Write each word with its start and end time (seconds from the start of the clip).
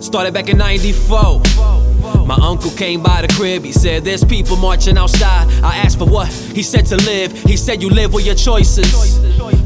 Started 0.00 0.32
back 0.32 0.48
in 0.48 0.56
94. 0.56 1.42
My 2.26 2.38
uncle 2.40 2.70
came 2.70 3.02
by 3.02 3.20
the 3.20 3.28
crib, 3.34 3.62
he 3.62 3.72
said, 3.72 4.02
There's 4.02 4.24
people 4.24 4.56
marching 4.56 4.96
outside. 4.96 5.46
I 5.62 5.76
asked 5.76 5.98
for 5.98 6.06
what? 6.06 6.28
He 6.28 6.62
said 6.62 6.86
to 6.86 6.96
live. 6.96 7.32
He 7.32 7.56
said, 7.56 7.82
You 7.82 7.90
live 7.90 8.14
with 8.14 8.24
your 8.24 8.34
choices. 8.34 9.18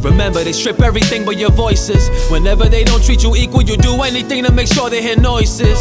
Remember, 0.05 0.43
they 0.43 0.53
strip 0.53 0.81
everything 0.83 1.25
but 1.25 1.39
your 1.39 1.53
voices. 1.53 2.09
Whenever 2.31 2.69
they 2.69 2.83
don't 2.83 3.03
treat 3.03 3.23
you 3.23 3.37
equal, 3.37 3.63
you 3.63 3.77
do 3.77 4.03
anything 4.03 4.45
to 4.45 4.53
make 4.53 4.67
sure 4.67 4.91
they 4.91 5.03
hear 5.03 5.17
noises. 5.17 5.79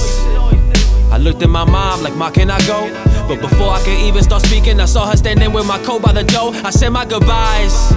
I 1.12 1.18
looked 1.18 1.42
at 1.42 1.50
my 1.50 1.66
mom 1.66 2.04
like, 2.04 2.16
Ma, 2.16 2.30
can 2.30 2.52
I 2.52 2.60
go? 2.68 2.88
But 3.28 3.42
before 3.42 3.70
I 3.70 3.80
could 3.84 4.00
even 4.00 4.22
start 4.24 4.44
speaking, 4.44 4.80
I 4.80 4.86
saw 4.86 5.10
her 5.10 5.18
standing 5.18 5.52
with 5.52 5.68
my 5.68 5.80
coat 5.84 6.02
by 6.02 6.14
the 6.14 6.24
door. 6.24 6.52
I 6.64 6.70
said 6.70 6.90
my 6.90 7.06
goodbyes. 7.06 7.92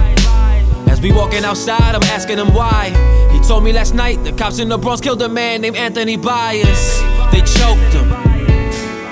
As 0.89 1.01
we 1.01 1.11
walking 1.11 1.43
outside, 1.43 1.95
I'm 1.95 2.03
asking 2.03 2.37
him 2.37 2.53
why. 2.53 2.89
He 3.31 3.39
told 3.47 3.63
me 3.63 3.73
last 3.73 3.93
night 3.93 4.23
the 4.23 4.31
cops 4.31 4.59
in 4.59 4.69
the 4.69 4.77
Bronx 4.77 5.01
killed 5.01 5.21
a 5.21 5.29
man 5.29 5.61
named 5.61 5.75
Anthony 5.75 6.17
Baez. 6.17 7.01
They 7.31 7.41
choked 7.41 7.93
him. 7.93 8.27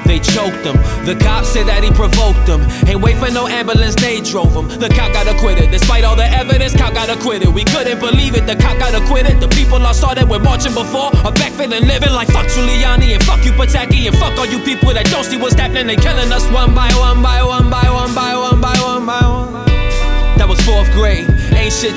They 0.06 0.20
choked 0.20 0.62
him. 0.62 0.78
The 1.04 1.18
cop 1.18 1.46
said 1.46 1.66
that 1.66 1.84
he 1.84 1.90
provoked 1.90 2.46
them. 2.46 2.62
Ain't 2.88 3.02
wait 3.02 3.18
for 3.18 3.30
no 3.34 3.48
ambulance, 3.48 3.96
they 3.96 4.22
drove 4.22 4.54
him. 4.54 4.70
The 4.70 4.88
cop 4.90 5.12
got 5.12 5.26
acquitted. 5.26 5.72
Despite 5.72 6.06
all 6.06 6.16
the 6.16 6.30
evidence, 6.30 6.78
cop 6.78 6.94
got 6.94 7.10
acquitted. 7.10 7.50
We 7.50 7.66
couldn't 7.66 8.00
believe 8.00 8.36
it, 8.38 8.46
the 8.46 8.56
cop 8.56 8.78
got 8.78 8.94
acquitted. 8.94 9.42
The 9.42 9.50
people 9.50 9.82
I 9.82 9.92
saw 9.92 10.14
that 10.14 10.30
were 10.30 10.40
marching 10.40 10.74
before 10.74 11.10
are 11.26 11.34
back 11.34 11.52
feeling 11.54 11.86
living 11.90 12.14
like 12.14 12.30
fuck 12.30 12.46
Giuliani 12.46 13.18
and 13.18 13.24
fuck 13.26 13.44
you 13.44 13.52
Pataki 13.52 14.06
and 14.06 14.16
fuck 14.18 14.38
all 14.38 14.46
you 14.46 14.60
people 14.62 14.94
that 14.94 15.10
don't 15.10 15.26
see 15.26 15.38
what's 15.38 15.56
happening. 15.58 15.88
They 15.88 15.98
killing 15.98 16.32
us 16.32 16.46
one 16.54 16.76
by 16.76 16.94
one 17.02 17.22
by 17.26 17.42
one 17.44 17.70
by 17.70 17.85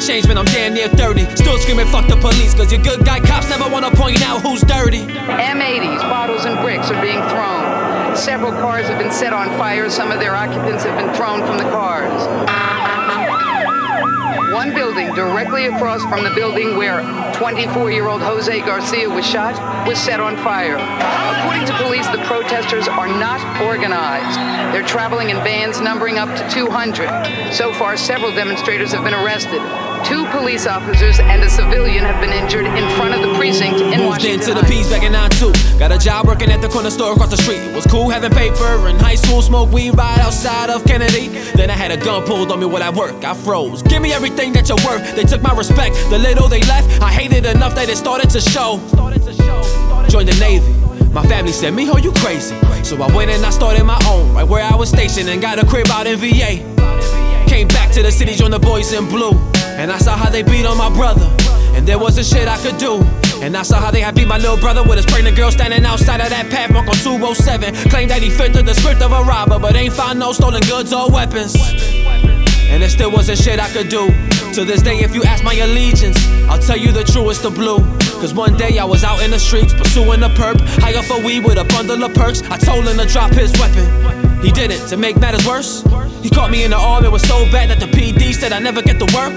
Man. 0.09 0.39
I'm 0.39 0.47
damn 0.47 0.73
near 0.73 0.89
30. 0.89 1.37
Still 1.37 1.59
screaming, 1.59 1.87
fuck 1.89 2.09
the 2.09 2.17
police, 2.17 2.55
cause 2.55 2.73
your 2.73 2.81
good 2.83 3.05
guy 3.05 3.21
cops 3.21 3.51
never 3.51 3.69
wanna 3.69 3.91
point 3.91 4.23
out 4.23 4.41
who's 4.41 4.63
dirty. 4.63 5.05
M80s, 5.05 6.01
bottles, 6.01 6.47
and 6.47 6.59
bricks 6.61 6.91
are 6.91 6.99
being 7.03 7.21
thrown. 7.29 8.17
Several 8.17 8.53
cars 8.53 8.87
have 8.87 8.99
been 8.99 9.13
set 9.13 9.35
on 9.35 9.49
fire. 9.59 9.91
Some 9.91 10.11
of 10.11 10.19
their 10.19 10.35
occupants 10.35 10.85
have 10.85 10.97
been 10.97 11.15
thrown 11.15 11.47
from 11.47 11.59
the 11.59 11.65
cars. 11.65 12.25
One 14.55 14.73
building 14.73 15.15
directly 15.15 15.67
across 15.67 16.03
from 16.05 16.25
the 16.25 16.31
building 16.35 16.79
where 16.79 17.03
24 17.35 17.93
year 17.93 18.09
old 18.09 18.23
Jose 18.23 18.61
Garcia 18.61 19.11
was 19.11 19.27
shot 19.27 19.55
was 19.87 19.99
set 19.99 20.21
on 20.21 20.39
fire. 20.39 20.77
According 21.39 21.67
to 21.67 21.85
police, 21.85 22.09
the 22.09 22.25
protesters 22.25 22.89
are 22.89 23.09
not 23.09 23.41
organized. 23.63 24.39
They're 24.75 24.87
traveling 24.87 25.29
in 25.31 25.37
bands 25.45 25.83
numbering 25.83 26.17
up 26.17 26.35
to 26.39 26.51
200. 26.51 27.53
So 27.53 27.75
far, 27.75 27.99
several 27.99 28.35
demonstrators 28.35 28.91
have 28.93 29.05
been 29.05 29.15
arrested. 29.15 29.61
Two 30.05 30.27
police 30.31 30.67
officers 30.67 31.19
and 31.21 31.43
a 31.43 31.51
civilian 31.51 32.05
have 32.05 32.21
been 32.21 32.33
injured 32.33 32.67
in 32.67 32.89
front 32.97 33.15
of 33.15 33.21
the 33.21 33.37
precinct 33.37 33.81
in 33.81 34.01
Moved 34.01 34.25
Washington. 34.25 34.41
into 34.41 34.55
the. 34.55 34.65
P's 34.69 34.89
back 34.89 35.03
in 35.03 35.13
92. 35.13 35.79
Got 35.79 35.93
a 35.93 35.99
job 35.99 36.27
working 36.27 36.51
at 36.51 36.61
the 36.61 36.69
corner 36.69 36.91
store 36.91 37.13
across 37.13 37.31
the 37.31 37.37
street. 37.37 37.59
It 37.59 37.75
was 37.75 37.87
cool 37.87 38.09
having 38.09 38.31
paper 38.31 38.89
in 38.89 38.97
high 38.97 39.15
school, 39.17 39.43
smoke 39.43 39.71
weed 39.73 39.91
right 39.97 40.19
outside 40.19 40.71
of 40.71 40.85
Kennedy. 40.85 41.29
Then 41.57 41.71
I 41.71 41.75
had 41.75 41.91
a 41.91 41.97
gun 41.97 42.25
pulled 42.25 42.51
on 42.53 42.61
me 42.61 42.67
while 42.67 42.83
I 42.83 42.91
work. 42.91 43.25
I 43.25 43.35
froze. 43.35 43.83
Give 43.83 44.01
me 44.03 44.13
everything 44.13 44.53
that 44.55 44.69
you're 44.69 44.83
worth. 44.87 45.15
They 45.17 45.25
took 45.25 45.43
my 45.43 45.55
respect. 45.55 45.95
The 46.11 46.19
little 46.19 46.49
they 46.49 46.61
left, 46.63 47.03
I 47.03 47.11
hated 47.11 47.45
enough 47.47 47.75
that 47.75 47.89
it 47.89 47.97
started 47.97 48.31
to 48.31 48.41
show. 48.41 48.79
Joined 50.09 50.29
the 50.29 50.37
Navy. 50.41 50.73
My 51.13 51.25
family 51.27 51.53
said, 51.53 51.73
Mijo, 51.75 52.03
you 52.03 52.13
crazy. 52.13 52.57
So 52.85 53.01
I 53.03 53.15
went 53.15 53.31
and 53.31 53.45
I 53.45 53.51
started 53.51 53.85
my 53.85 53.99
own, 54.07 54.35
right 54.35 54.47
where 54.47 54.63
I 54.63 54.75
was 54.75 54.89
stationed, 54.91 55.29
and 55.29 55.41
got 55.43 55.59
a 55.59 55.67
crib 55.67 55.89
out 55.91 56.07
in 56.07 56.17
VA. 56.19 56.65
Came 57.49 57.67
back 57.69 57.91
to 57.93 58.03
the 58.03 58.13
city, 58.13 58.35
joined 58.35 58.53
the 58.53 58.59
boys 58.59 58.93
in 58.93 59.09
blue. 59.09 59.33
And 59.81 59.91
I 59.91 59.99
saw 59.99 60.17
how 60.17 60.31
they 60.31 60.43
beat 60.43 60.67
on 60.67 60.77
my 60.77 60.91
brother. 60.91 61.27
And 61.75 61.87
there 61.87 61.99
wasn't 61.99 62.27
shit 62.27 62.47
I 62.47 62.59
could 62.59 62.77
do. 62.79 63.03
And 63.43 63.57
I 63.57 63.63
saw 63.63 63.81
how 63.81 63.91
they 63.91 64.01
had 64.01 64.15
beat 64.15 64.29
my 64.29 64.37
little 64.37 64.57
brother 64.57 64.83
with 64.83 64.97
his 64.97 65.07
pregnant 65.07 65.37
girl 65.37 65.51
standing 65.51 65.85
outside 65.85 66.21
of 66.21 66.29
that 66.31 66.47
Pathmark 66.47 66.89
on 66.89 66.97
207. 66.97 67.75
Claimed 67.91 68.11
that 68.11 68.21
he 68.21 68.31
fit 68.31 68.53
the 68.53 68.75
script 68.75 69.01
of 69.01 69.13
a 69.13 69.23
robber, 69.23 69.59
but 69.59 69.77
ain't 69.77 69.95
found 69.95 70.19
no 70.19 70.33
stolen 70.33 70.61
goods 70.69 70.93
or 70.93 71.11
weapons. 71.11 71.57
And 72.69 72.83
there 72.83 72.91
still 72.91 73.11
wasn't 73.11 73.39
shit 73.39 73.59
I 73.59 73.69
could 73.71 73.89
do. 73.89 74.09
To 74.55 74.65
this 74.65 74.83
day, 74.83 74.99
if 74.99 75.15
you 75.15 75.23
ask 75.23 75.43
my 75.43 75.55
allegiance, 75.55 76.19
I'll 76.49 76.59
tell 76.59 76.77
you 76.77 76.93
the 76.93 77.05
truest 77.05 77.45
of 77.45 77.55
blue. 77.55 77.79
Cause 78.21 78.35
one 78.35 78.57
day 78.57 78.79
I 78.79 78.85
was 78.85 79.05
out 79.05 79.23
in 79.23 79.31
the 79.31 79.39
streets 79.39 79.73
pursuing 79.73 80.23
a 80.23 80.29
perp, 80.29 80.61
high 80.83 80.95
off 80.95 81.11
a 81.11 81.25
weed 81.25 81.45
with 81.45 81.59
a 81.59 81.65
bundle 81.65 82.03
of 82.03 82.13
perks. 82.15 82.43
I 82.51 82.59
told 82.59 82.87
him 82.87 82.99
to 82.99 83.07
drop 83.07 83.31
his 83.33 83.53
weapon. 83.53 84.28
He 84.43 84.53
did 84.53 84.71
it 84.71 84.87
to 84.89 84.97
make 84.97 85.19
matters 85.19 85.47
worse. 85.47 85.83
He 86.23 86.31
caught 86.31 86.51
me 86.51 86.65
in 86.65 86.71
the 86.71 86.77
arm, 86.77 87.05
it 87.05 87.11
was 87.11 87.23
so 87.23 87.45
bad 87.51 87.71
that 87.71 87.81
the 87.81 87.87
PD 87.87 88.33
said 88.33 88.53
I 88.53 88.61
never 88.61 88.83
get 88.83 88.99
to 89.01 89.07
work. 89.15 89.35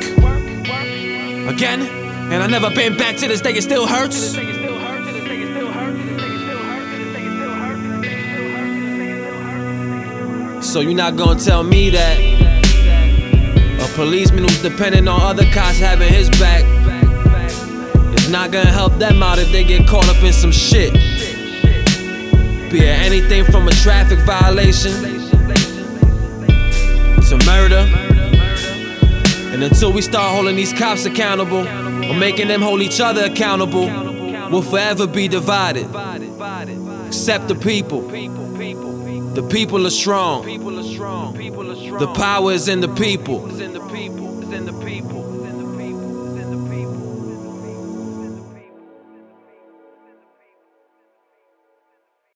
Again, 1.48 1.82
and 2.32 2.44
I 2.44 2.48
never 2.48 2.70
been 2.70 2.96
back 2.98 3.18
to 3.18 3.28
this 3.28 3.42
day, 3.42 3.54
it 3.54 3.64
still 3.64 3.88
hurts. 3.88 4.36
So 10.66 10.80
you're 10.80 10.94
not 10.94 11.18
gonna 11.18 11.40
tell 11.40 11.64
me 11.64 11.90
that 11.90 12.18
a 13.82 13.88
policeman 13.96 14.44
who's 14.44 14.62
dependent 14.62 15.10
on 15.10 15.20
other 15.20 15.46
cops 15.52 15.80
having 15.80 16.14
his 16.14 16.30
back 16.40 16.64
is 18.16 18.30
not 18.30 18.52
gonna 18.52 18.72
help 18.72 18.94
them 19.00 19.24
out 19.24 19.40
if 19.40 19.52
they 19.52 19.64
get 19.64 19.88
caught 19.88 20.08
up 20.08 20.24
in 20.24 20.32
some 20.32 20.52
shit. 20.52 20.94
Be 22.72 22.88
anything 22.88 23.44
from 23.46 23.68
a 23.68 23.72
traffic 23.72 24.20
violation 24.20 24.94
to 27.28 27.38
murder. 27.46 27.86
And 29.52 29.62
until 29.62 29.92
we 29.92 30.02
start 30.02 30.34
holding 30.34 30.56
these 30.56 30.72
cops 30.72 31.04
accountable 31.04 31.68
or 31.68 32.14
making 32.14 32.48
them 32.48 32.62
hold 32.62 32.82
each 32.82 33.02
other 33.02 33.26
accountable, 33.26 33.88
we'll 34.50 34.62
forever 34.62 35.06
be 35.06 35.28
divided. 35.28 35.86
Except 37.08 37.50
the 37.50 37.56
people. 37.56 38.08
The 38.08 39.44
people 39.50 39.86
are 39.86 39.90
strong. 39.90 40.46
The 40.46 42.14
power 42.16 42.54
is 42.54 42.70
in 42.70 42.80
the 42.80 42.88
people. 42.88 43.50